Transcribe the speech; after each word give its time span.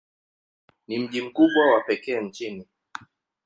Ni 0.87 0.99
mji 0.99 1.21
mkubwa 1.21 1.71
wa 1.73 1.81
pekee 1.81 2.21
nchini. 2.21 2.67